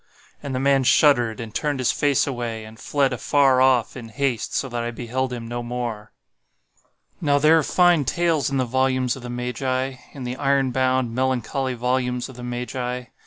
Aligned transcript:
And 0.41 0.55
the 0.55 0.59
man 0.59 0.83
shuddered, 0.83 1.39
and 1.39 1.53
turned 1.53 1.77
his 1.77 1.91
face 1.91 2.25
away, 2.25 2.65
and 2.65 2.79
fled 2.79 3.13
afar 3.13 3.61
off, 3.61 3.95
in 3.95 4.09
haste, 4.09 4.51
so 4.55 4.67
that 4.67 4.81
I 4.81 4.89
beheld 4.89 5.31
him 5.31 5.47
no 5.47 5.61
more." 5.61 6.11
Now 7.21 7.37
there 7.37 7.59
are 7.59 7.61
fine 7.61 8.03
tales 8.05 8.49
in 8.49 8.57
the 8.57 8.65
volumes 8.65 9.15
of 9.15 9.21
the 9.21 9.29
Magi—in 9.29 10.23
the 10.23 10.37
iron 10.37 10.71
bound, 10.71 11.13
melancholy 11.13 11.75
volumes 11.75 12.27
of 12.29 12.35
the 12.35 12.43
Magi. 12.43 13.03